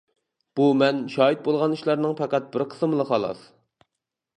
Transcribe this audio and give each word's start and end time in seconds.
بۇ 0.59 0.65
مەن 0.79 1.03
شاھىت 1.17 1.45
بولغان 1.49 1.77
ئىشلارنىڭ 1.77 2.19
پەقەت 2.23 2.51
بىر 2.57 2.67
قىسمىلا 2.73 3.11
خالاس. 3.13 3.51